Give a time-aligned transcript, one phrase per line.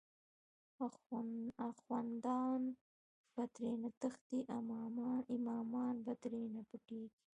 [1.67, 2.61] آخوندان
[3.33, 4.39] به ترینه تښتی،
[5.39, 7.17] امامان به تری پټیږی